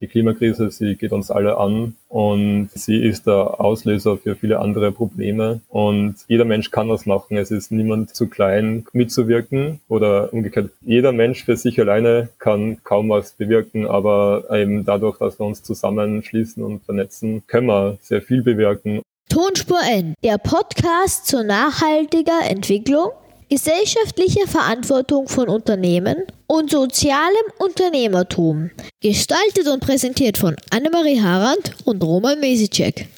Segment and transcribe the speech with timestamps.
[0.00, 4.92] Die Klimakrise, sie geht uns alle an und sie ist der Auslöser für viele andere
[4.92, 7.36] Probleme und jeder Mensch kann was machen.
[7.36, 10.70] Es ist niemand zu klein mitzuwirken oder umgekehrt.
[10.80, 15.62] Jeder Mensch für sich alleine kann kaum was bewirken, aber eben dadurch, dass wir uns
[15.62, 19.02] zusammenschließen und vernetzen, können wir sehr viel bewirken.
[19.28, 23.10] Tonspur N, der Podcast zur nachhaltiger Entwicklung
[23.50, 28.70] gesellschaftliche Verantwortung von Unternehmen und sozialem Unternehmertum.
[29.02, 33.08] Gestaltet und präsentiert von Annemarie Harand und Roman Mesicek.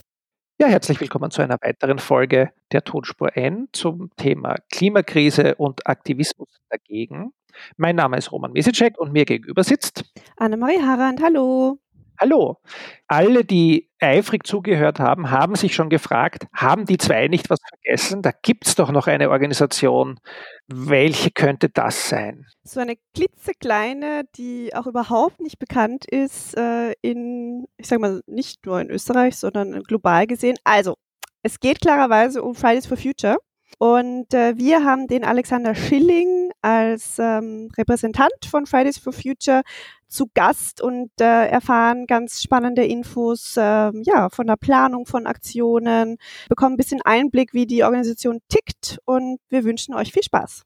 [0.58, 6.48] Ja, herzlich willkommen zu einer weiteren Folge der Tonspur N zum Thema Klimakrise und Aktivismus
[6.70, 7.32] dagegen.
[7.76, 10.02] Mein Name ist Roman Mesicek und mir gegenüber sitzt
[10.38, 11.20] Annemarie Harand.
[11.22, 11.81] Hallo.
[12.18, 12.58] Hallo.
[13.06, 18.22] Alle, die eifrig zugehört haben, haben sich schon gefragt, haben die zwei nicht was vergessen?
[18.22, 20.18] Da gibt es doch noch eine Organisation.
[20.66, 22.46] Welche könnte das sein?
[22.62, 28.66] So eine klitzekleine, die auch überhaupt nicht bekannt ist äh, in, ich sage mal, nicht
[28.66, 30.56] nur in Österreich, sondern global gesehen.
[30.64, 30.96] Also,
[31.42, 33.36] es geht klarerweise um Fridays for Future.
[33.78, 39.62] Und äh, wir haben den Alexander Schilling als ähm, Repräsentant von Fridays for Future
[40.08, 46.18] zu Gast und äh, erfahren ganz spannende Infos äh, ja, von der Planung von Aktionen,
[46.48, 50.64] bekommen ein bisschen Einblick, wie die Organisation tickt und wir wünschen euch viel Spaß.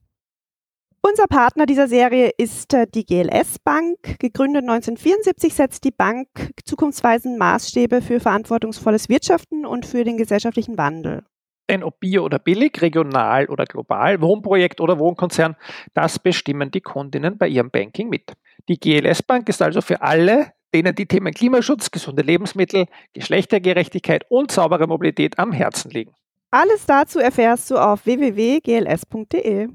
[1.08, 4.18] Unser Partner dieser Serie ist äh, die GLS Bank.
[4.18, 6.28] Gegründet 1974 setzt die Bank
[6.64, 11.22] zukunftsweisende Maßstäbe für verantwortungsvolles Wirtschaften und für den gesellschaftlichen Wandel
[11.68, 15.56] denn ob bio oder billig, regional oder global, Wohnprojekt oder Wohnkonzern,
[15.94, 18.32] das bestimmen die Kundinnen bei ihrem Banking mit.
[18.68, 24.50] Die GLS Bank ist also für alle, denen die Themen Klimaschutz, gesunde Lebensmittel, Geschlechtergerechtigkeit und
[24.50, 26.12] saubere Mobilität am Herzen liegen.
[26.50, 29.68] Alles dazu erfährst du auf www.gls.de.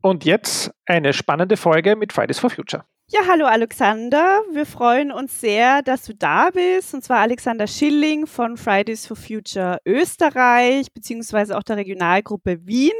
[0.00, 2.84] Und jetzt eine spannende Folge mit Fridays for Future.
[3.10, 4.42] Ja, hallo Alexander.
[4.52, 6.92] Wir freuen uns sehr, dass du da bist.
[6.92, 12.92] Und zwar Alexander Schilling von Fridays for Future Österreich, beziehungsweise auch der Regionalgruppe Wien.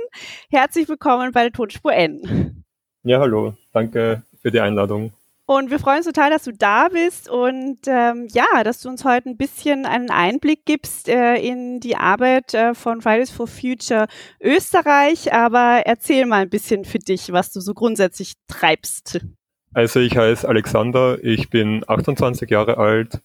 [0.48, 2.64] Herzlich willkommen bei der Tonspur N.
[3.02, 3.52] Ja, hallo.
[3.74, 5.12] Danke für die Einladung.
[5.44, 9.04] Und wir freuen uns total, dass du da bist und ähm, ja, dass du uns
[9.04, 14.06] heute ein bisschen einen Einblick gibst äh, in die Arbeit äh, von Fridays for Future
[14.40, 15.34] Österreich.
[15.34, 19.20] Aber erzähl mal ein bisschen für dich, was du so grundsätzlich treibst.
[19.74, 23.20] Also ich heiße Alexander, ich bin 28 Jahre alt,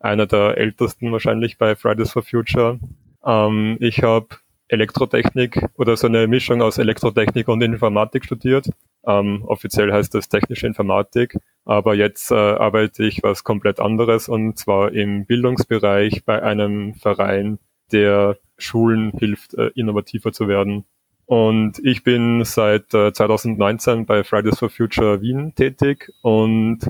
[0.00, 2.78] einer der ältesten wahrscheinlich bei Fridays for Future.
[3.24, 4.28] Ähm, ich habe
[4.68, 8.68] Elektrotechnik oder so eine Mischung aus Elektrotechnik und Informatik studiert.
[9.06, 14.58] Ähm, offiziell heißt das technische Informatik, aber jetzt äh, arbeite ich was komplett anderes und
[14.58, 17.58] zwar im Bildungsbereich bei einem Verein,
[17.92, 20.84] der Schulen hilft, äh, innovativer zu werden.
[21.26, 26.80] Und ich bin seit äh, 2019 bei Fridays for Future Wien tätig und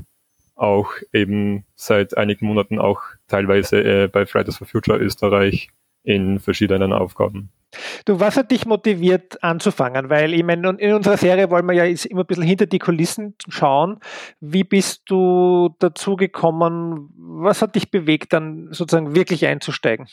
[0.57, 5.71] auch eben seit einigen Monaten auch teilweise äh, bei Fridays for Future Österreich
[6.03, 7.51] in verschiedenen Aufgaben.
[8.05, 10.09] Du, was hat dich motiviert anzufangen?
[10.09, 13.35] Weil ich meine, in unserer Serie wollen wir ja immer ein bisschen hinter die Kulissen
[13.49, 13.99] schauen.
[14.41, 17.11] Wie bist du dazu gekommen?
[17.17, 20.07] Was hat dich bewegt, dann sozusagen wirklich einzusteigen?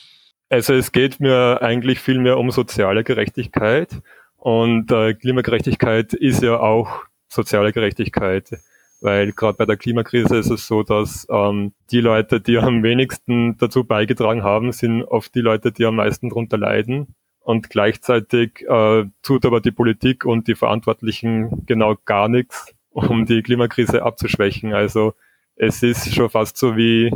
[0.52, 4.02] Also es geht mir eigentlich viel mehr um soziale Gerechtigkeit
[4.36, 8.60] und äh, Klimagerechtigkeit ist ja auch soziale Gerechtigkeit,
[9.00, 13.56] weil gerade bei der Klimakrise ist es so, dass ähm, die Leute, die am wenigsten
[13.60, 17.16] dazu beigetragen haben, sind oft die Leute, die am meisten darunter leiden.
[17.40, 23.42] Und gleichzeitig äh, tut aber die Politik und die Verantwortlichen genau gar nichts, um die
[23.42, 24.74] Klimakrise abzuschwächen.
[24.74, 25.14] Also
[25.56, 27.10] es ist schon fast so wie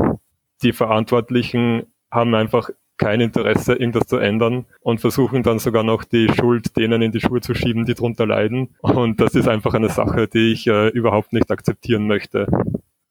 [0.61, 6.27] die Verantwortlichen haben einfach kein Interesse, irgendwas zu ändern und versuchen dann sogar noch die
[6.33, 8.75] Schuld denen in die Schuhe zu schieben, die drunter leiden.
[8.81, 12.47] Und das ist einfach eine Sache, die ich äh, überhaupt nicht akzeptieren möchte.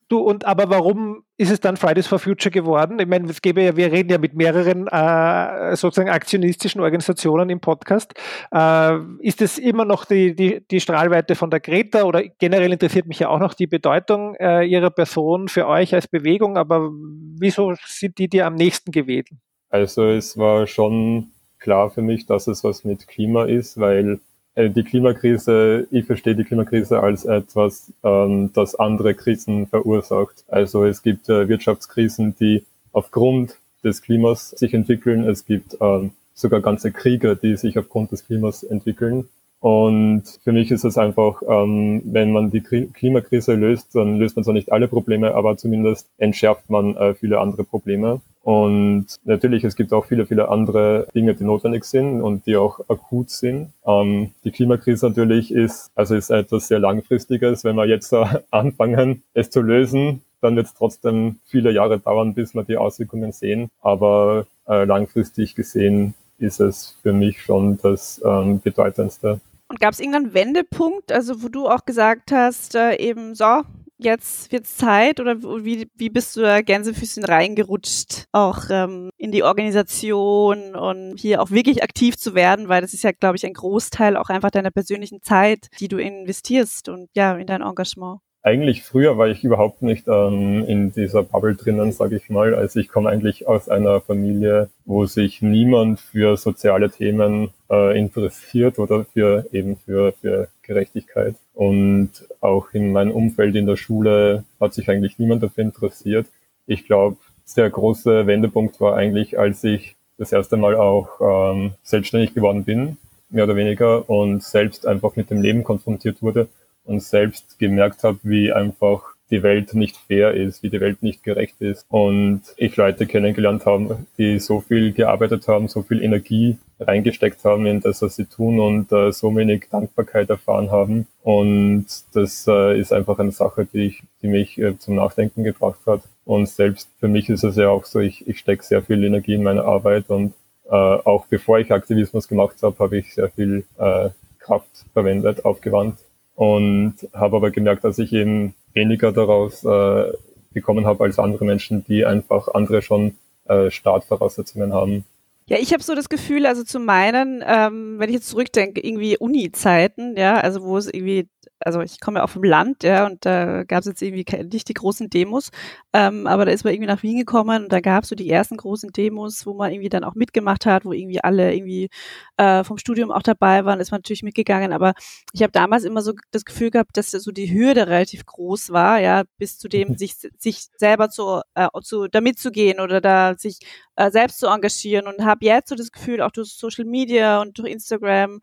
[0.08, 2.98] Du, und aber warum ist es dann Fridays for Future geworden?
[3.00, 7.60] Ich meine, es gäbe ja, wir reden ja mit mehreren äh, sozusagen aktionistischen Organisationen im
[7.60, 8.12] Podcast.
[8.52, 13.06] Äh, ist es immer noch die, die, die Strahlweite von der Greta oder generell interessiert
[13.06, 16.90] mich ja auch noch die Bedeutung äh, ihrer Person für euch als Bewegung, aber
[17.38, 19.40] wieso sind die dir am nächsten gewesen?
[19.74, 24.20] Also es war schon klar für mich, dass es was mit Klima ist, weil
[24.54, 30.44] äh, die Klimakrise, ich verstehe die Klimakrise als etwas, ähm, das andere Krisen verursacht.
[30.46, 35.28] Also es gibt äh, Wirtschaftskrisen, die aufgrund des Klimas sich entwickeln.
[35.28, 39.28] Es gibt ähm, sogar ganze Kriege, die sich aufgrund des Klimas entwickeln.
[39.64, 44.44] Und für mich ist es einfach, ähm, wenn man die Klimakrise löst, dann löst man
[44.44, 48.20] zwar nicht alle Probleme, aber zumindest entschärft man äh, viele andere Probleme.
[48.42, 52.80] Und natürlich, es gibt auch viele, viele andere Dinge, die notwendig sind und die auch
[52.90, 53.72] akut sind.
[53.86, 57.64] Ähm, die Klimakrise natürlich ist, also ist etwas sehr langfristiges.
[57.64, 58.14] Wenn wir jetzt
[58.50, 63.32] anfangen, es zu lösen, dann wird es trotzdem viele Jahre dauern, bis wir die Auswirkungen
[63.32, 63.70] sehen.
[63.80, 69.40] Aber äh, langfristig gesehen ist es für mich schon das ähm, Bedeutendste.
[69.74, 73.62] Und gab es irgendeinen Wendepunkt, also wo du auch gesagt hast, äh, eben so,
[73.98, 75.18] jetzt wird's Zeit?
[75.18, 81.42] Oder wie, wie bist du da Gänsefüßchen reingerutscht, auch ähm, in die Organisation und hier
[81.42, 84.52] auch wirklich aktiv zu werden, weil das ist ja, glaube ich, ein Großteil auch einfach
[84.52, 89.42] deiner persönlichen Zeit, die du investierst und ja, in dein Engagement eigentlich früher war ich
[89.42, 92.54] überhaupt nicht ähm, in dieser Bubble drinnen, sage ich mal.
[92.54, 98.78] Also ich komme eigentlich aus einer Familie, wo sich niemand für soziale Themen äh, interessiert
[98.78, 101.36] oder für eben für, für Gerechtigkeit.
[101.54, 102.10] Und
[102.40, 106.26] auch in meinem Umfeld in der Schule hat sich eigentlich niemand dafür interessiert.
[106.66, 107.16] Ich glaube,
[107.56, 112.98] der große Wendepunkt war eigentlich, als ich das erste Mal auch ähm, selbstständig geworden bin,
[113.30, 116.48] mehr oder weniger, und selbst einfach mit dem Leben konfrontiert wurde
[116.84, 121.22] und selbst gemerkt habe, wie einfach die Welt nicht fair ist, wie die Welt nicht
[121.22, 121.86] gerecht ist.
[121.88, 127.66] Und ich Leute kennengelernt habe, die so viel gearbeitet haben, so viel Energie reingesteckt haben
[127.66, 131.06] in das, was sie tun und äh, so wenig Dankbarkeit erfahren haben.
[131.22, 135.80] Und das äh, ist einfach eine Sache, die, ich, die mich äh, zum Nachdenken gebracht
[135.86, 136.02] hat.
[136.24, 139.34] Und selbst für mich ist es ja auch so, ich, ich stecke sehr viel Energie
[139.34, 140.34] in meine Arbeit und
[140.66, 145.98] äh, auch bevor ich Aktivismus gemacht habe, habe ich sehr viel äh, Kraft verwendet, aufgewandt
[146.34, 150.12] und habe aber gemerkt, dass ich eben weniger daraus äh,
[150.52, 153.16] bekommen habe als andere Menschen, die einfach andere schon
[153.46, 155.04] äh, Startvoraussetzungen haben.
[155.46, 159.18] Ja, ich habe so das Gefühl, also zu meinen, ähm, wenn ich jetzt zurückdenke, irgendwie
[159.18, 161.28] Uni-Zeiten, ja, also wo es irgendwie
[161.60, 164.68] also ich komme ja auch vom Land, ja, und da gab es jetzt irgendwie nicht
[164.68, 165.50] die großen Demos,
[165.94, 168.28] ähm, aber da ist man irgendwie nach Wien gekommen und da gab es so die
[168.28, 171.88] ersten großen Demos, wo man irgendwie dann auch mitgemacht hat, wo irgendwie alle irgendwie
[172.36, 174.92] äh, vom Studium auch dabei waren, ist man natürlich mitgegangen, aber
[175.32, 179.00] ich habe damals immer so das Gefühl gehabt, dass so die Hürde relativ groß war,
[179.00, 183.34] ja, bis zu dem sich sich selber zu, äh, zu damit zu gehen oder da
[183.38, 183.58] sich
[183.96, 187.58] äh, selbst zu engagieren und habe jetzt so das Gefühl, auch durch Social Media und
[187.58, 188.40] durch Instagram,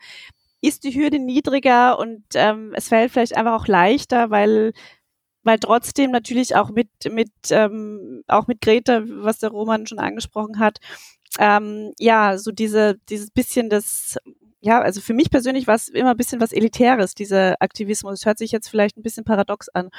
[0.62, 4.74] ist die Hürde niedriger und ähm, es fällt vielleicht einfach auch leichter, weil
[5.44, 10.60] weil trotzdem natürlich auch mit mit ähm, auch mit Greta, was der Roman schon angesprochen
[10.60, 10.78] hat,
[11.40, 14.18] ähm, ja so diese dieses bisschen das
[14.62, 18.20] ja, also für mich persönlich war es immer ein bisschen was Elitäres, dieser Aktivismus.
[18.20, 19.90] Es hört sich jetzt vielleicht ein bisschen paradox an,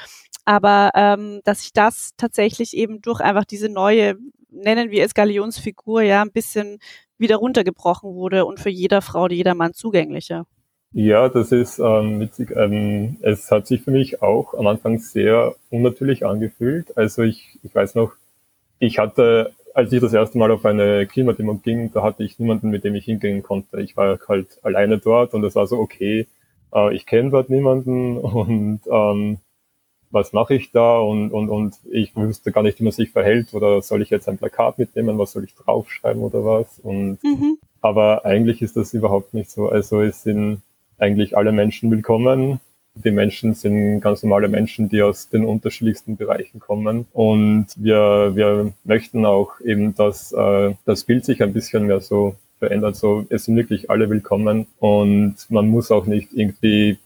[0.45, 4.17] aber ähm, dass ich das tatsächlich eben durch einfach diese neue,
[4.63, 6.79] nennen wir es Galionsfigur, ja, ein bisschen
[7.17, 10.45] wieder runtergebrochen wurde und für jeder Frau, jeder Mann zugänglicher.
[10.95, 12.51] Ja, das ist ähm, witzig.
[12.55, 16.95] Ähm, es hat sich für mich auch am Anfang sehr unnatürlich angefühlt.
[16.95, 18.13] Also ich, ich weiß noch,
[18.77, 22.69] ich hatte, als ich das erste Mal auf eine Klimademo ging, da hatte ich niemanden,
[22.69, 23.81] mit dem ich hingehen konnte.
[23.81, 26.27] Ich war halt alleine dort und es war so, okay,
[26.73, 29.39] äh, ich kenne dort niemanden und ähm,
[30.13, 33.53] was mache ich da und, und, und ich wusste gar nicht, wie man sich verhält
[33.53, 37.57] oder soll ich jetzt ein Plakat mitnehmen, was soll ich draufschreiben oder was und mhm.
[37.81, 39.69] aber eigentlich ist das überhaupt nicht so.
[39.69, 40.61] Also es sind
[40.99, 42.59] eigentlich alle Menschen willkommen.
[42.95, 47.07] Die Menschen sind ganz normale Menschen, die aus den unterschiedlichsten Bereichen kommen.
[47.11, 52.35] Und wir, wir möchten auch eben, dass äh, das Bild sich ein bisschen mehr so
[52.63, 52.95] verändert.
[52.95, 56.97] So, es sind wirklich alle willkommen und man muss auch nicht irgendwie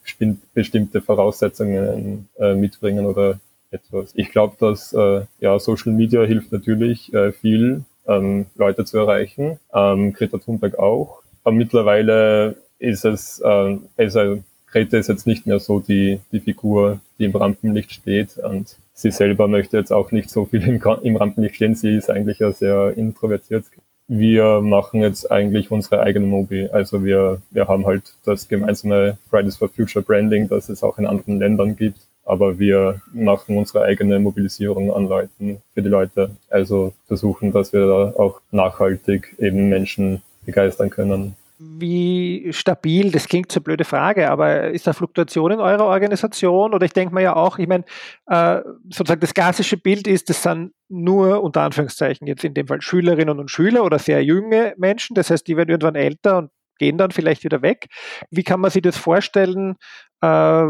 [0.53, 3.39] bestimmte Voraussetzungen äh, mitbringen oder
[3.71, 4.11] etwas.
[4.13, 9.59] Ich glaube, dass äh, ja Social Media hilft natürlich äh, viel, ähm, Leute zu erreichen.
[9.73, 11.23] Ähm, Greta Thunberg auch.
[11.43, 16.99] Aber mittlerweile ist es, äh, also Greta ist jetzt nicht mehr so die, die Figur,
[17.17, 21.15] die im Rampenlicht steht und sie selber möchte jetzt auch nicht so viel im, im
[21.15, 21.73] Rampenlicht stehen.
[21.73, 23.65] Sie ist eigentlich ja sehr introvertiert.
[24.07, 26.69] Wir machen jetzt eigentlich unsere eigene Mobi.
[26.71, 31.05] Also wir, wir haben halt das gemeinsame Fridays for Future Branding, das es auch in
[31.05, 31.99] anderen Ländern gibt.
[32.23, 36.31] Aber wir machen unsere eigene Mobilisierung an Leuten, für die Leute.
[36.49, 43.51] Also versuchen, dass wir da auch nachhaltig eben Menschen begeistern können wie stabil, das klingt
[43.51, 46.73] so eine blöde Frage, aber ist da Fluktuation in eurer Organisation?
[46.73, 47.83] Oder ich denke mir ja auch, ich meine,
[48.27, 52.81] äh, sozusagen das klassische Bild ist, das sind nur unter Anführungszeichen jetzt in dem Fall
[52.81, 55.15] Schülerinnen und Schüler oder sehr junge Menschen.
[55.15, 57.87] Das heißt, die werden irgendwann älter und gehen dann vielleicht wieder weg.
[58.29, 59.75] Wie kann man sich das vorstellen?
[60.21, 60.65] Äh,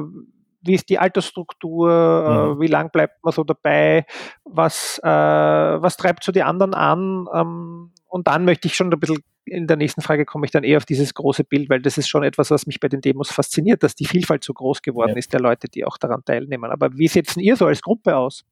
[0.61, 2.59] wie ist die Altersstruktur, äh, mhm.
[2.59, 4.05] wie lang bleibt man so dabei,
[4.43, 7.27] was, äh, was treibt so die anderen an?
[7.33, 10.63] Ähm, und dann möchte ich schon ein bisschen, in der nächsten Frage komme ich dann
[10.63, 13.31] eher auf dieses große Bild, weil das ist schon etwas, was mich bei den Demos
[13.31, 15.17] fasziniert, dass die Vielfalt so groß geworden ja.
[15.17, 16.71] ist der Leute, die auch daran teilnehmen.
[16.71, 18.45] Aber wie setzen ihr so als Gruppe aus?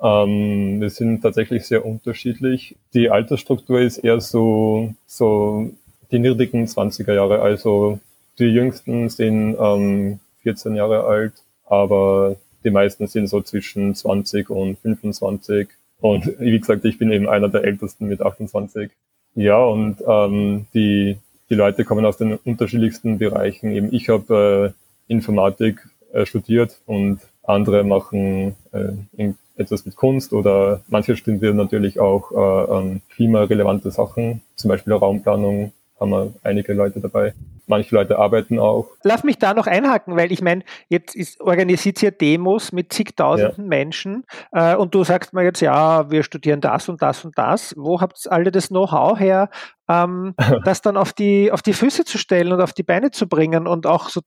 [0.00, 2.76] Ähm, wir sind tatsächlich sehr unterschiedlich.
[2.94, 5.70] Die Altersstruktur ist eher so, so
[6.10, 7.98] die niedrigen 20er Jahre, also
[8.38, 11.32] die jüngsten sind ähm, 14 Jahre alt,
[11.64, 15.68] aber die meisten sind so zwischen 20 und 25.
[16.00, 18.90] Und wie gesagt, ich bin eben einer der Ältesten mit 28.
[19.34, 21.16] Ja, und ähm, die,
[21.48, 23.70] die Leute kommen aus den unterschiedlichsten Bereichen.
[23.70, 24.74] Eben ich habe
[25.08, 31.98] äh, Informatik äh, studiert und andere machen äh, etwas mit Kunst oder manche studieren natürlich
[32.00, 37.34] auch äh, klimarelevante Sachen, zum Beispiel Raumplanung haben wir einige Leute dabei.
[37.68, 38.86] Manche Leute arbeiten auch.
[39.02, 43.64] Lass mich da noch einhaken, weil ich meine, jetzt ist, organisiert ihr Demos mit zigtausenden
[43.64, 43.68] ja.
[43.68, 47.74] Menschen äh, und du sagst mir jetzt, ja, wir studieren das und das und das.
[47.76, 49.48] Wo habt ihr alle das Know-how her,
[49.88, 50.34] ähm,
[50.64, 53.66] das dann auf die, auf die Füße zu stellen und auf die Beine zu bringen
[53.66, 54.20] und auch so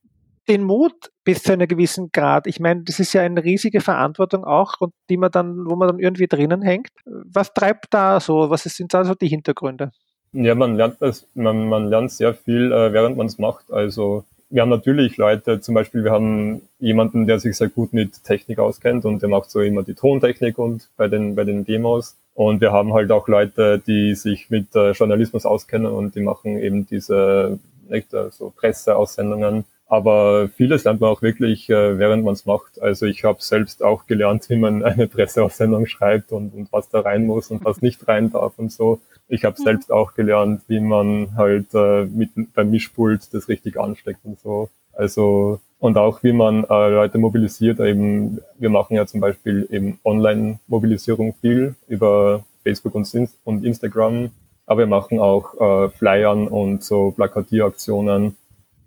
[0.50, 2.48] den Mut bis zu einem gewissen Grad.
[2.48, 5.88] Ich meine, das ist ja eine riesige Verantwortung auch und die man dann, wo man
[5.88, 6.90] dann irgendwie drinnen hängt.
[7.06, 8.50] Was treibt da so?
[8.50, 9.92] Was sind da so die Hintergründe?
[10.34, 13.72] Ja, man lernt das, man, man lernt sehr viel, äh, während man es macht.
[13.72, 18.24] Also wir haben natürlich Leute, zum Beispiel wir haben jemanden, der sich sehr gut mit
[18.24, 22.16] Technik auskennt und der macht so immer die Tontechnik und bei den, bei den Demos.
[22.34, 26.58] Und wir haben halt auch Leute, die sich mit äh, Journalismus auskennen und die machen
[26.58, 28.02] eben diese äh,
[28.32, 29.66] so Presseaussendungen.
[29.90, 32.80] Aber vieles lernt man auch wirklich, äh, während man es macht.
[32.80, 37.00] Also ich habe selbst auch gelernt, wie man eine Presseaussendung schreibt und, und was da
[37.00, 39.00] rein muss und was nicht rein darf und so.
[39.28, 44.20] Ich habe selbst auch gelernt, wie man halt äh, mit beim Mischpult das richtig ansteckt
[44.24, 44.70] und so.
[44.94, 47.80] Also und auch wie man äh, Leute mobilisiert.
[47.80, 53.12] Eben, wir machen ja zum Beispiel eben Online-Mobilisierung viel über Facebook und,
[53.44, 54.30] und Instagram,
[54.68, 58.36] aber wir machen auch äh, Flyern und so Plakatieraktionen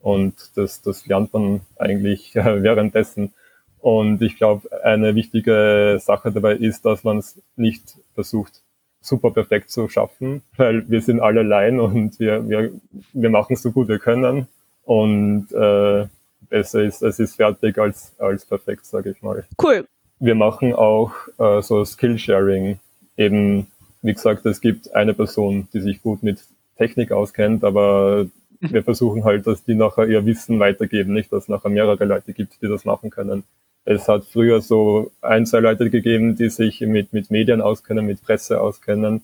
[0.02, 3.32] und das, das lernt man eigentlich äh, währenddessen.
[3.80, 8.60] Und ich glaube, eine wichtige Sache dabei ist, dass man es nicht versucht,
[9.00, 12.70] super perfekt zu schaffen, weil wir sind alle Laien und wir, wir,
[13.12, 14.46] wir machen so gut wir können.
[14.84, 16.06] Und äh,
[16.48, 19.44] besser ist, es ist fertig als, als perfekt, sage ich mal.
[19.60, 19.86] Cool.
[20.20, 22.78] Wir machen auch äh, so Skillsharing.
[23.16, 23.66] Eben,
[24.02, 26.38] wie gesagt, es gibt eine Person, die sich gut mit
[26.76, 28.26] Technik auskennt, aber
[28.70, 32.32] wir versuchen halt, dass die nachher ihr Wissen weitergeben, nicht, dass es nachher mehrere Leute
[32.32, 33.44] gibt, die das machen können.
[33.84, 38.22] Es hat früher so ein, zwei Leute gegeben, die sich mit, mit Medien auskennen, mit
[38.22, 39.22] Presse auskennen.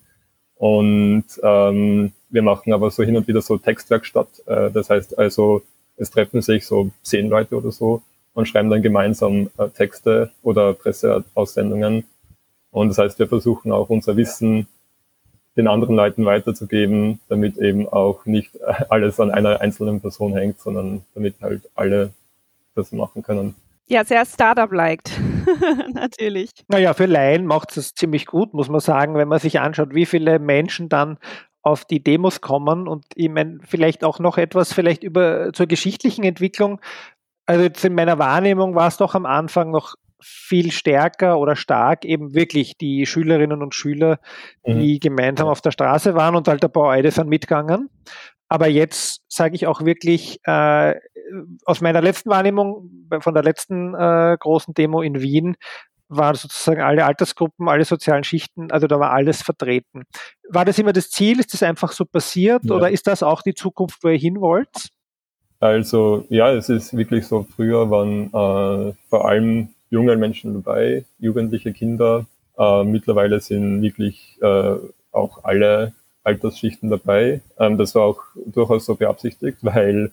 [0.57, 4.29] Und ähm, wir machen aber so hin und wieder so Textwerkstatt.
[4.47, 5.63] Äh, das heißt also,
[5.97, 8.03] es treffen sich so zehn Leute oder so
[8.35, 12.05] und schreiben dann gemeinsam äh, Texte oder Presseaussendungen.
[12.73, 14.67] Und das heißt, wir versuchen auch unser Wissen
[15.59, 18.53] den anderen Leuten weiterzugeben, damit eben auch nicht
[18.89, 22.13] alles an einer einzelnen Person hängt, sondern damit halt alle
[22.75, 23.55] das machen können.
[23.89, 25.11] Ja, sehr Startup-liked.
[25.95, 26.51] Natürlich.
[26.69, 30.07] Naja, für Laien macht es ziemlich gut, muss man sagen, wenn man sich anschaut, wie
[30.07, 31.19] viele Menschen dann
[31.63, 36.25] auf die Demos kommen und ich meine, vielleicht auch noch etwas vielleicht über zur geschichtlichen
[36.25, 36.81] Entwicklung.
[37.47, 42.05] Also jetzt in meiner Wahrnehmung war es doch am Anfang noch viel stärker oder stark
[42.05, 44.19] eben wirklich die Schülerinnen und Schüler,
[44.67, 45.01] die mhm.
[45.01, 47.89] gemeinsam auf der Straße waren und halt ein paar Eide sind mitgegangen.
[48.49, 50.95] Aber jetzt sage ich auch wirklich, äh,
[51.67, 55.57] aus meiner letzten Wahrnehmung, von der letzten äh, großen Demo in Wien,
[56.09, 60.05] waren sozusagen alle Altersgruppen, alle sozialen Schichten, also da war alles vertreten.
[60.49, 61.39] War das immer das Ziel?
[61.39, 62.75] Ist das einfach so passiert ja.
[62.75, 64.89] oder ist das auch die Zukunft, wo ihr hin wollt?
[65.61, 71.73] Also ja, es ist wirklich so, früher waren äh, vor allem junge Menschen dabei, jugendliche
[71.73, 72.27] Kinder.
[72.59, 74.75] Äh, mittlerweile sind wirklich äh,
[75.13, 75.93] auch alle
[76.25, 77.41] Altersschichten dabei.
[77.59, 80.13] Ähm, das war auch durchaus so beabsichtigt, weil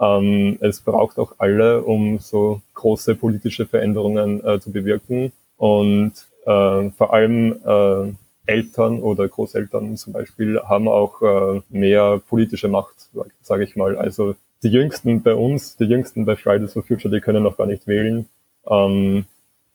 [0.00, 5.32] ähm, es braucht auch alle, um so große politische Veränderungen äh, zu bewirken.
[5.56, 6.12] Und
[6.44, 8.12] äh, vor allem äh,
[8.46, 12.94] Eltern oder Großeltern zum Beispiel haben auch äh, mehr politische Macht,
[13.42, 13.96] sage ich mal.
[13.96, 17.66] Also die Jüngsten bei uns, die Jüngsten bei Fridays for Future, die können noch gar
[17.66, 18.28] nicht wählen.
[18.68, 19.26] Ähm,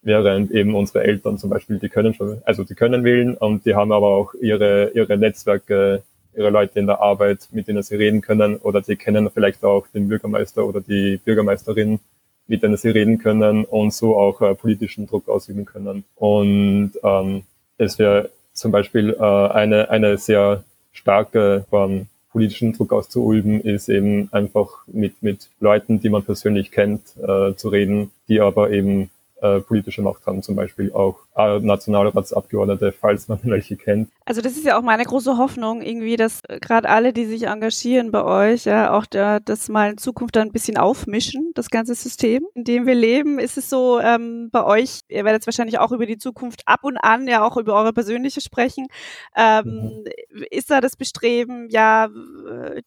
[0.01, 3.75] während eben unsere Eltern zum Beispiel, die können schon, also die können wählen und die
[3.75, 6.03] haben aber auch ihre, ihre Netzwerke,
[6.35, 9.85] ihre Leute in der Arbeit, mit denen sie reden können oder die kennen vielleicht auch
[9.93, 11.99] den Bürgermeister oder die Bürgermeisterin,
[12.47, 16.03] mit denen sie reden können und so auch äh, politischen Druck ausüben können.
[16.15, 17.43] Und ähm,
[17.77, 24.29] es wäre zum Beispiel äh, eine, eine sehr starke Form politischen Druck auszuüben, ist eben
[24.31, 29.09] einfach mit, mit Leuten, die man persönlich kennt, äh, zu reden, die aber eben
[29.41, 34.09] äh, politische Macht haben, zum Beispiel auch äh, Nationalratsabgeordnete, falls man welche kennt.
[34.25, 37.43] Also das ist ja auch meine große Hoffnung, irgendwie, dass äh, gerade alle, die sich
[37.43, 41.69] engagieren bei euch, ja, auch da, das mal in Zukunft dann ein bisschen aufmischen, das
[41.69, 43.39] ganze System, in dem wir leben.
[43.39, 46.97] Ist es so ähm, bei euch, ihr werdet wahrscheinlich auch über die Zukunft ab und
[46.97, 48.87] an ja auch über eure persönliche sprechen.
[49.35, 50.03] Ähm, mhm.
[50.49, 52.09] Ist da das Bestreben, ja,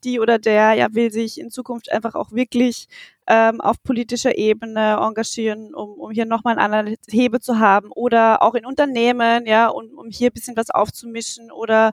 [0.05, 2.89] die oder der ja will sich in Zukunft einfach auch wirklich
[3.27, 8.34] ähm, auf politischer Ebene engagieren, um, um hier nochmal einen anderen Hebe zu haben oder
[8.43, 11.93] auch in Unternehmen, ja, um, um hier ein bisschen was aufzumischen oder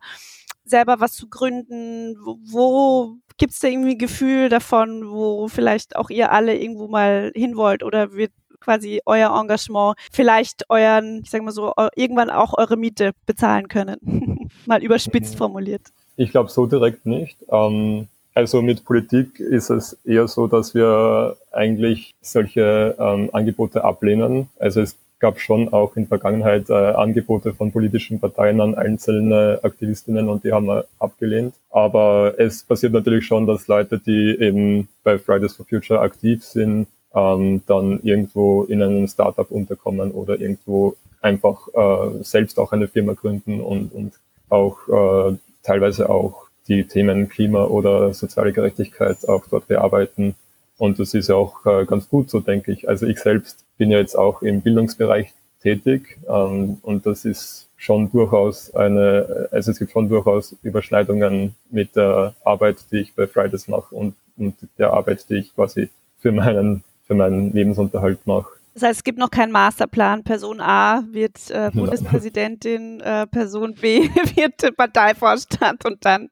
[0.64, 2.16] selber was zu gründen?
[2.24, 6.88] Wo, wo gibt es da irgendwie ein Gefühl davon, wo vielleicht auch ihr alle irgendwo
[6.88, 12.30] mal hin wollt oder wird quasi euer Engagement vielleicht euren, ich sag mal so, irgendwann
[12.30, 14.50] auch eure Miete bezahlen können?
[14.66, 15.38] mal überspitzt mhm.
[15.38, 15.82] formuliert.
[16.18, 17.38] Ich glaube so direkt nicht.
[17.50, 24.50] Ähm, also mit Politik ist es eher so, dass wir eigentlich solche ähm, Angebote ablehnen.
[24.58, 30.28] Also es gab schon auch in Vergangenheit äh, Angebote von politischen Parteien an einzelne Aktivistinnen
[30.28, 31.54] und die haben wir abgelehnt.
[31.70, 36.88] Aber es passiert natürlich schon, dass Leute, die eben bei Fridays for Future aktiv sind,
[37.14, 43.14] ähm, dann irgendwo in einem Startup unterkommen oder irgendwo einfach äh, selbst auch eine Firma
[43.14, 44.14] gründen und, und
[44.50, 50.36] auch äh, teilweise auch die Themen Klima oder soziale Gerechtigkeit auch dort bearbeiten.
[50.82, 52.90] Und das ist ja auch äh, ganz gut so, denke ich.
[52.90, 58.12] Also ich selbst bin ja jetzt auch im Bildungsbereich tätig ähm, und das ist schon
[58.12, 63.68] durchaus eine, also es gibt schon durchaus Überschneidungen mit der Arbeit, die ich bei Fridays
[63.68, 68.50] mache und, und der Arbeit, die ich quasi für meinen, für meinen Lebensunterhalt mache.
[68.74, 70.24] Das heißt, es gibt noch keinen Masterplan.
[70.24, 76.30] Person A wird äh, Bundespräsidentin, äh, Person B wird Parteivorstand und dann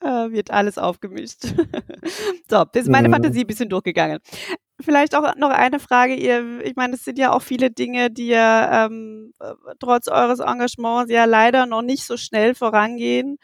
[0.00, 1.42] äh, wird alles aufgemischt.
[2.48, 3.10] so, das ist meine.
[3.10, 4.20] Fantasie ein bisschen durchgegangen
[4.82, 6.14] vielleicht auch noch eine Frage.
[6.14, 9.32] Ihr, ich meine, es sind ja auch viele Dinge, die ja ähm,
[9.78, 13.38] trotz eures Engagements ja leider noch nicht so schnell vorangehen,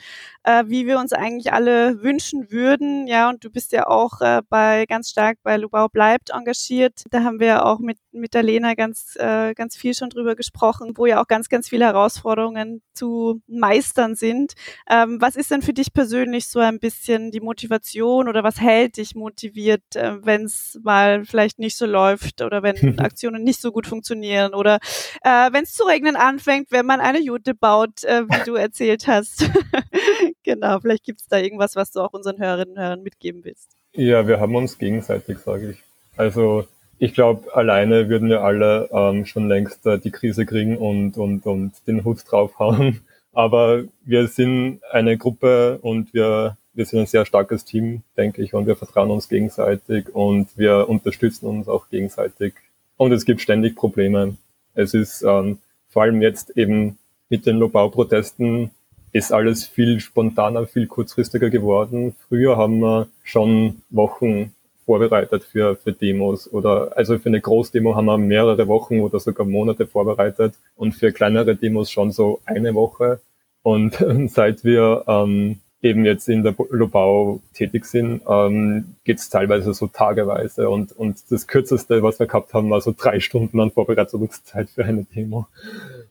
[0.45, 3.07] äh, wie wir uns eigentlich alle wünschen würden.
[3.07, 7.05] Ja, und du bist ja auch äh, bei ganz stark bei Lubau bleibt engagiert.
[7.11, 10.93] Da haben wir auch mit mit der Lena ganz äh, ganz viel schon drüber gesprochen,
[10.97, 14.55] wo ja auch ganz ganz viele Herausforderungen zu meistern sind.
[14.89, 18.97] Ähm, was ist denn für dich persönlich so ein bisschen die Motivation oder was hält
[18.97, 23.73] dich motiviert, äh, wenn es mal vielleicht nicht so läuft oder wenn Aktionen nicht so
[23.73, 24.79] gut funktionieren oder
[25.23, 29.07] äh, wenn es zu regnen anfängt, wenn man eine Jute baut, äh, wie du erzählt
[29.07, 29.51] hast.
[30.43, 33.71] genau, vielleicht gibt es da irgendwas, was du auch unseren Hörerinnen und Hörern mitgeben willst.
[33.93, 35.79] Ja, wir haben uns gegenseitig, sage ich.
[36.17, 36.67] Also
[36.99, 41.45] ich glaube, alleine würden wir alle ähm, schon längst äh, die Krise kriegen und, und,
[41.47, 43.01] und den Hut draufhauen.
[43.33, 48.55] Aber wir sind eine Gruppe und wir wir sind ein sehr starkes Team, denke ich,
[48.55, 52.55] und wir vertrauen uns gegenseitig und wir unterstützen uns auch gegenseitig.
[52.97, 54.37] Und es gibt ständig Probleme.
[54.75, 55.59] Es ist ähm,
[55.89, 58.71] vor allem jetzt eben mit den Lobau-Protesten
[59.13, 62.15] ist alles viel spontaner, viel kurzfristiger geworden.
[62.29, 64.53] Früher haben wir schon Wochen
[64.85, 69.47] vorbereitet für, für Demos oder also für eine Großdemo haben wir mehrere Wochen oder sogar
[69.47, 73.21] Monate vorbereitet und für kleinere Demos schon so eine Woche.
[73.63, 73.97] Und
[74.29, 79.87] seit wir ähm, eben jetzt in der Lobau tätig sind, ähm, geht es teilweise so
[79.87, 84.71] tageweise und, und das kürzeste, was wir gehabt haben, war so drei Stunden an Vorbereitungszeit
[84.71, 85.47] für eine Demo.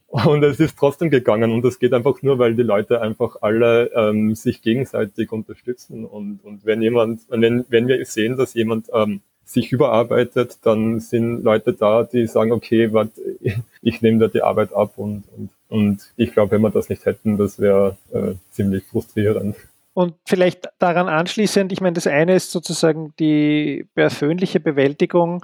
[0.07, 3.91] Und es ist trotzdem gegangen und das geht einfach nur, weil die Leute einfach alle
[3.93, 9.21] ähm, sich gegenseitig unterstützen und, und wenn jemand, wenn, wenn wir sehen, dass jemand ähm,
[9.45, 13.09] sich überarbeitet, dann sind Leute da, die sagen, okay, wat,
[13.81, 17.05] ich nehme da die Arbeit ab und, und, und ich glaube, wenn wir das nicht
[17.05, 19.55] hätten, das wäre äh, ziemlich frustrierend.
[19.93, 25.43] Und vielleicht daran anschließend, ich meine, das eine ist sozusagen die persönliche Bewältigung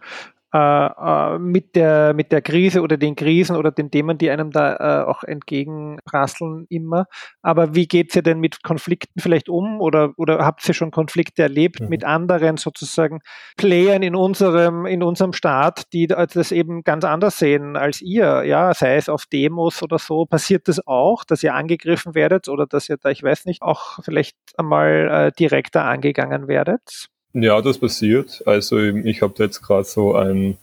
[0.53, 4.51] äh, äh, mit, der, mit der Krise oder den Krisen oder den Themen, die einem
[4.51, 7.05] da äh, auch entgegenprasseln immer.
[7.41, 11.43] Aber wie geht ihr denn mit Konflikten vielleicht um oder, oder habt ihr schon Konflikte
[11.43, 11.87] erlebt mhm.
[11.87, 13.19] mit anderen sozusagen
[13.55, 18.43] Playern in unserem, in unserem Staat, die das eben ganz anders sehen als ihr?
[18.43, 20.25] Ja, sei es auf Demos oder so.
[20.25, 23.99] Passiert das auch, dass ihr angegriffen werdet oder dass ihr da, ich weiß nicht, auch
[24.03, 27.07] vielleicht einmal äh, direkter angegangen werdet?
[27.33, 28.41] Ja, das passiert.
[28.45, 30.57] Also ich habe jetzt gerade so ein,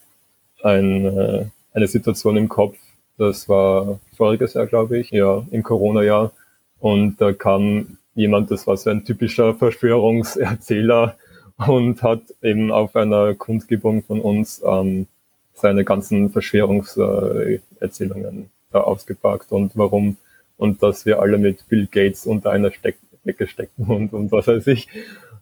[0.62, 2.76] ein, äh, eine Situation im Kopf.
[3.16, 6.32] Das war voriges Jahr, glaube ich, ja, im Corona-Jahr.
[6.78, 11.16] Und da kam jemand, das war so ein typischer Verschwörungserzähler
[11.66, 15.06] und hat eben auf einer Kundgebung von uns ähm,
[15.54, 20.18] seine ganzen Verschwörungserzählungen da ausgepackt und warum
[20.56, 24.46] und dass wir alle mit Bill Gates unter einer Steck Decke stecken und, und was
[24.46, 24.88] weiß ich.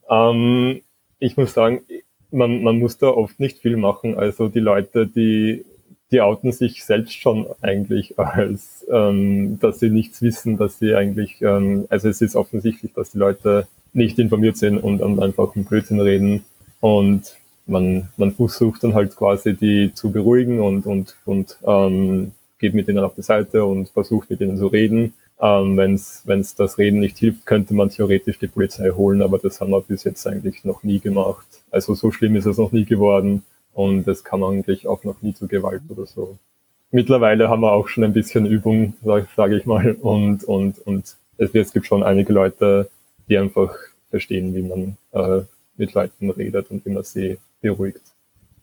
[0.08, 0.80] Ähm,
[1.18, 1.82] ich muss sagen,
[2.30, 4.16] man, man muss da oft nicht viel machen.
[4.16, 5.64] Also die Leute, die,
[6.10, 11.40] die outen sich selbst schon eigentlich als, ähm, dass sie nichts wissen, dass sie eigentlich,
[11.42, 15.64] ähm, also es ist offensichtlich, dass die Leute nicht informiert sind und, und einfach einen
[15.64, 16.44] Blödsinn reden
[16.80, 22.74] und man, man versucht dann halt quasi die zu beruhigen und, und, und ähm, geht
[22.74, 25.14] mit ihnen auf die Seite und versucht mit ihnen zu reden.
[25.40, 25.94] Ähm, Wenn
[26.40, 29.80] es das Reden nicht hilft, könnte man theoretisch die Polizei holen, aber das haben wir
[29.82, 31.46] bis jetzt eigentlich noch nie gemacht.
[31.70, 33.42] Also so schlimm ist es noch nie geworden
[33.74, 36.38] und es kam eigentlich auch noch nie zu Gewalt oder so.
[36.90, 41.16] Mittlerweile haben wir auch schon ein bisschen Übung, sage sag ich mal, und, und, und
[41.36, 42.88] es, es gibt schon einige Leute,
[43.28, 43.74] die einfach
[44.08, 45.44] verstehen, wie man äh,
[45.76, 48.00] mit Leuten redet und wie man sie beruhigt.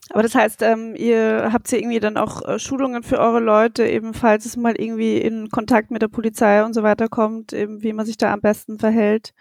[0.10, 3.86] Aber das heißt, ähm, ihr habt hier irgendwie dann auch äh, Schulungen für eure Leute,
[3.88, 7.82] eben falls es mal irgendwie in Kontakt mit der Polizei und so weiter kommt, eben
[7.84, 9.34] wie man sich da am besten verhält?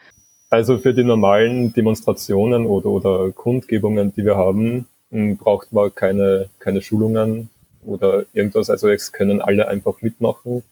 [0.50, 6.80] Also für die normalen Demonstrationen oder, oder Kundgebungen, die wir haben, braucht man keine, keine
[6.80, 7.50] Schulungen
[7.84, 8.70] oder irgendwas.
[8.70, 10.62] Also es können alle einfach mitmachen.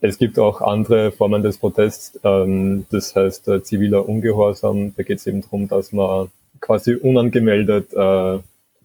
[0.00, 4.94] Es gibt auch andere Formen des Protests, ähm, das heißt äh, ziviler Ungehorsam.
[4.96, 6.28] Da geht es eben darum, dass man
[6.60, 8.38] quasi unangemeldet äh,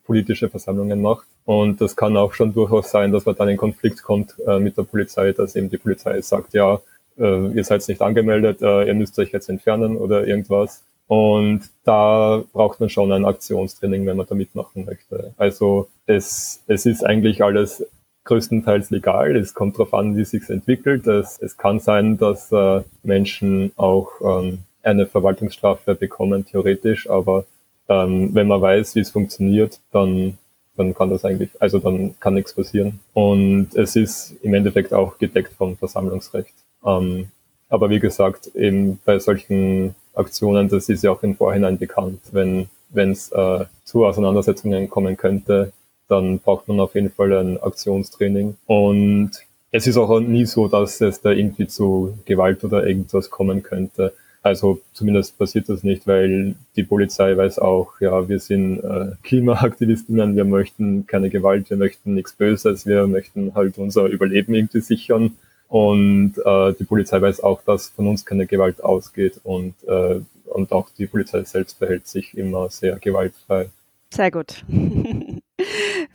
[0.06, 1.28] politische Versammlungen macht.
[1.46, 4.78] Und das kann auch schon durchaus sein, dass man dann in Konflikt kommt äh, mit
[4.78, 6.82] der Polizei, dass eben die Polizei sagt, ja,
[7.18, 10.84] äh, ihr seid nicht angemeldet, äh, ihr müsst euch jetzt entfernen oder irgendwas.
[11.08, 15.34] Und da braucht man schon ein Aktionstraining, wenn man da mitmachen möchte.
[15.38, 17.86] Also es, es ist eigentlich alles
[18.24, 19.36] größtenteils legal.
[19.36, 21.08] Es kommt darauf an, wie sich entwickelt.
[21.08, 27.46] Es, es kann sein, dass äh, Menschen auch ähm, eine Verwaltungsstrafe bekommen, theoretisch, aber
[27.92, 30.38] ähm, wenn man weiß, wie es funktioniert, dann,
[30.78, 33.02] dann kann das eigentlich, also dann kann nichts passieren.
[33.14, 36.54] Und es ist im Endeffekt auch gedeckt vom Versammlungsrecht.
[36.86, 37.28] Ähm,
[37.68, 42.22] aber wie gesagt, eben bei solchen Aktionen, das ist ja auch im Vorhinein bekannt.
[42.32, 45.74] Wenn es äh, zu Auseinandersetzungen kommen könnte,
[46.08, 48.56] dann braucht man auf jeden Fall ein Aktionstraining.
[48.68, 49.32] Und
[49.72, 54.14] es ist auch nie so, dass es da irgendwie zu Gewalt oder irgendwas kommen könnte.
[54.44, 60.36] Also zumindest passiert das nicht, weil die Polizei weiß auch, ja, wir sind äh, Klimaaktivistinnen,
[60.36, 65.36] wir möchten keine Gewalt, wir möchten nichts Böses, wir möchten halt unser Überleben irgendwie sichern.
[65.68, 70.72] Und äh, die Polizei weiß auch, dass von uns keine Gewalt ausgeht und, äh, und
[70.72, 73.70] auch die Polizei selbst verhält sich immer sehr gewaltfrei.
[74.14, 74.66] Sehr gut.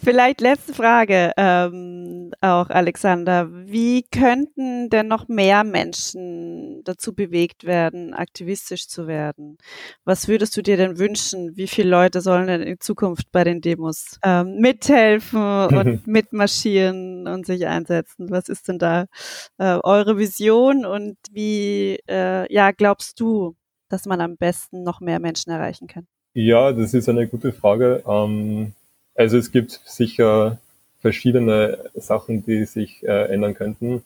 [0.03, 2.06] Vielleicht letzte Frage ähm,
[2.41, 3.49] auch, Alexander.
[3.51, 9.59] Wie könnten denn noch mehr Menschen dazu bewegt werden, aktivistisch zu werden?
[10.05, 11.57] Was würdest du dir denn wünschen?
[11.57, 17.47] Wie viele Leute sollen denn in Zukunft bei den Demos ähm, mithelfen und mitmarschieren und
[17.47, 18.31] sich einsetzen?
[18.31, 19.07] Was ist denn da
[19.59, 23.57] äh, eure Vision und wie äh, ja glaubst du,
[23.89, 26.07] dass man am besten noch mehr Menschen erreichen kann?
[26.35, 28.03] Ja, das ist eine gute Frage.
[28.07, 28.75] Ähm
[29.17, 30.59] also es gibt sicher
[31.07, 34.03] verschiedene Sachen, die sich äh, ändern könnten.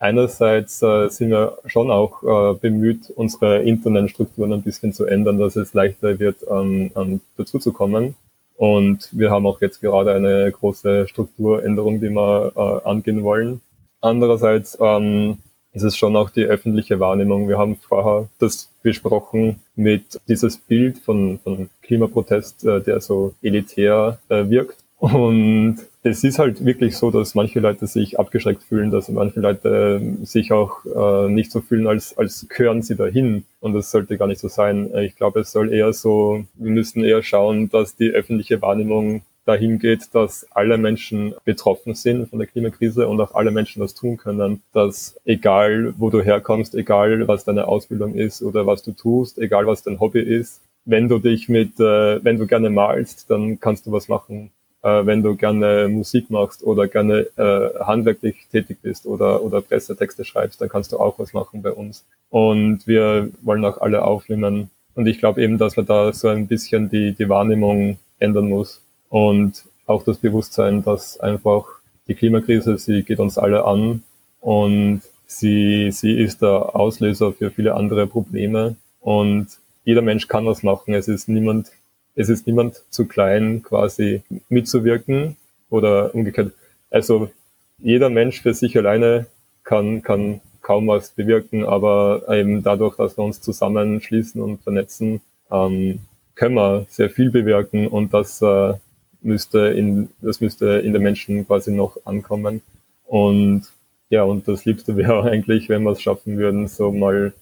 [0.00, 5.38] Einerseits äh, sind wir schon auch äh, bemüht, unsere internen Strukturen ein bisschen zu ändern,
[5.38, 8.16] dass es leichter wird, ähm, ähm, dazu zu kommen.
[8.56, 13.60] Und wir haben auch jetzt gerade eine große Strukturänderung, die wir äh, angehen wollen.
[14.00, 15.38] Andererseits ähm,
[15.72, 17.48] ist es schon auch die öffentliche Wahrnehmung.
[17.48, 24.18] Wir haben vorher das besprochen mit dieses Bild von, von Klimaprotest, äh, der so elitär
[24.28, 24.78] äh, wirkt.
[24.98, 30.00] Und es ist halt wirklich so, dass manche Leute sich abgeschreckt fühlen, dass manche Leute
[30.02, 33.44] äh, sich auch äh, nicht so fühlen, als, als gehören sie dahin.
[33.60, 34.90] Und das sollte gar nicht so sein.
[34.98, 39.78] Ich glaube, es soll eher so, wir müssen eher schauen, dass die öffentliche Wahrnehmung dahin
[39.78, 44.16] geht, dass alle Menschen betroffen sind von der Klimakrise und auch alle Menschen was tun
[44.16, 49.38] können, dass egal wo du herkommst, egal was deine Ausbildung ist oder was du tust,
[49.38, 53.60] egal was dein Hobby ist, wenn du dich mit, äh, wenn du gerne malst, dann
[53.60, 54.50] kannst du was machen.
[54.82, 60.24] Äh, wenn du gerne Musik machst oder gerne äh, handwerklich tätig bist oder, oder Pressetexte
[60.24, 62.04] schreibst, dann kannst du auch was machen bei uns.
[62.30, 64.70] Und wir wollen auch alle aufnehmen.
[64.94, 68.82] Und ich glaube eben, dass man da so ein bisschen die, die Wahrnehmung ändern muss
[69.08, 71.66] und auch das Bewusstsein, dass einfach
[72.08, 74.02] die Klimakrise, sie geht uns alle an
[74.40, 79.48] und sie, sie ist der Auslöser für viele andere Probleme und
[79.84, 80.94] jeder Mensch kann was machen.
[80.94, 81.70] Es ist niemand,
[82.14, 85.36] es ist niemand zu klein, quasi mitzuwirken
[85.70, 86.52] oder umgekehrt.
[86.90, 87.30] Also
[87.78, 89.26] jeder Mensch für sich alleine
[89.64, 95.20] kann, kann kaum was bewirken, aber eben dadurch, dass wir uns zusammenschließen und vernetzen,
[95.50, 96.00] ähm,
[96.34, 98.74] können wir sehr viel bewirken und das äh,
[99.20, 102.62] müsste in, das müsste in den Menschen quasi noch ankommen.
[103.04, 103.64] Und
[104.08, 107.32] ja, und das Liebste wäre eigentlich, wenn wir es schaffen würden, so mal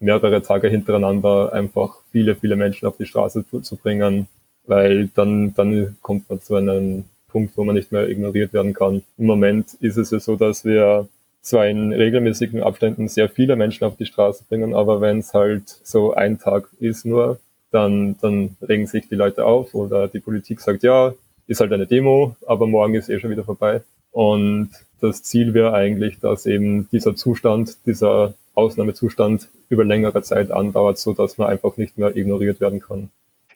[0.00, 4.28] mehrere Tage hintereinander einfach viele, viele Menschen auf die Straße zu, zu bringen,
[4.66, 9.02] weil dann, dann kommt man zu einem Punkt, wo man nicht mehr ignoriert werden kann.
[9.16, 11.08] Im Moment ist es ja so, dass wir
[11.42, 15.68] zwar in regelmäßigen Abständen sehr viele Menschen auf die Straße bringen, aber wenn es halt
[15.82, 17.38] so ein Tag ist nur,
[17.70, 21.14] dann, dann regen sich die Leute auf oder die Politik sagt, ja,
[21.46, 23.82] ist halt eine Demo, aber morgen ist eh schon wieder vorbei.
[24.10, 30.98] Und das Ziel wäre eigentlich, dass eben dieser Zustand, dieser Ausnahmezustand über längere Zeit andauert,
[30.98, 33.10] so dass man einfach nicht mehr ignoriert werden kann.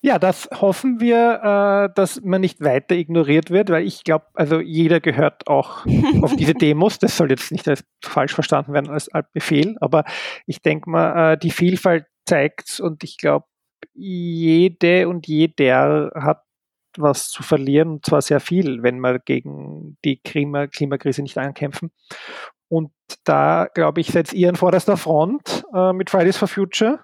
[0.05, 4.59] Ja, das hoffen wir, äh, dass man nicht weiter ignoriert wird, weil ich glaube, also
[4.59, 5.87] jeder gehört auch
[6.23, 6.99] auf diese Demos.
[6.99, 10.05] Das soll jetzt nicht als falsch verstanden werden als Befehl, aber
[10.47, 13.47] ich denke mal, äh, die Vielfalt zeigt und ich glaube,
[13.95, 16.43] jede und jeder hat
[16.99, 21.91] was zu verlieren, und zwar sehr viel, wenn wir gegen die Klima Klimakrise nicht ankämpfen.
[22.73, 22.91] Und
[23.25, 27.01] da, glaube ich, setzt ihr an vorderster Front äh, mit Fridays for Future.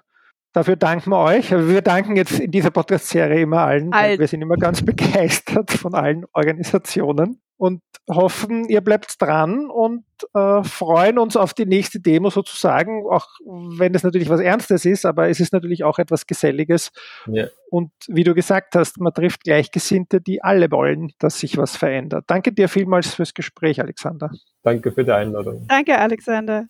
[0.51, 1.51] Dafür danken wir euch.
[1.51, 3.93] Wir danken jetzt in dieser Podcast-Serie immer allen.
[3.93, 4.19] Alt.
[4.19, 10.63] Wir sind immer ganz begeistert von allen Organisationen und hoffen, ihr bleibt dran und äh,
[10.63, 15.27] freuen uns auf die nächste Demo sozusagen, auch wenn es natürlich was Ernstes ist, aber
[15.27, 16.91] es ist natürlich auch etwas Geselliges.
[17.27, 17.47] Ja.
[17.69, 22.23] Und wie du gesagt hast, man trifft Gleichgesinnte, die alle wollen, dass sich was verändert.
[22.27, 24.31] Danke dir vielmals fürs Gespräch, Alexander.
[24.63, 25.65] Danke für die Einladung.
[25.67, 26.67] Danke, Alexander.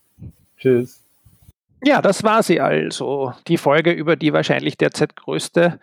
[0.57, 1.08] Tschüss.
[1.83, 3.33] Ja, das war sie also.
[3.47, 5.79] Die Folge über die wahrscheinlich derzeit größte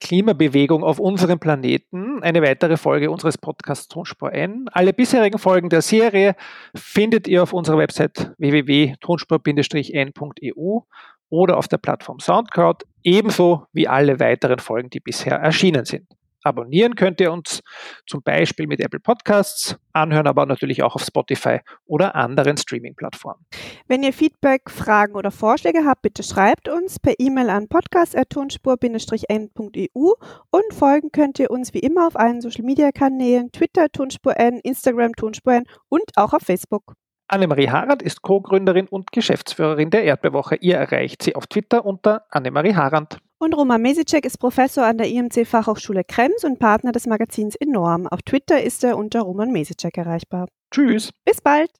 [0.00, 2.22] Klimabewegung auf unserem Planeten.
[2.22, 4.68] Eine weitere Folge unseres Podcasts Tonspur N.
[4.72, 6.34] Alle bisherigen Folgen der Serie
[6.74, 10.80] findet ihr auf unserer Website www.tonspur-n.eu
[11.28, 16.06] oder auf der Plattform Soundcloud, ebenso wie alle weiteren Folgen, die bisher erschienen sind.
[16.46, 17.60] Abonnieren könnt ihr uns
[18.06, 23.44] zum Beispiel mit Apple Podcasts, anhören aber natürlich auch auf Spotify oder anderen Streaming-Plattformen.
[23.88, 30.12] Wenn ihr Feedback, Fragen oder Vorschläge habt, bitte schreibt uns per E-Mail an podcast.tonspur-n.eu
[30.50, 35.54] und folgen könnt ihr uns wie immer auf allen Social-Media-Kanälen, Twitter Tonspur N, Instagram Tonspur
[35.54, 36.92] N und auch auf Facebook.
[37.26, 40.54] Annemarie Harand ist Co-Gründerin und Geschäftsführerin der Erdbewoche.
[40.60, 43.18] Ihr erreicht sie auf Twitter unter Annemarie Harand.
[43.38, 48.06] Und Roman Mesicek ist Professor an der IMC Fachhochschule Krems und Partner des Magazins Enorm.
[48.06, 50.48] Auf Twitter ist er unter Roman Mesicek erreichbar.
[50.70, 51.10] Tschüss.
[51.24, 51.70] Bis bald.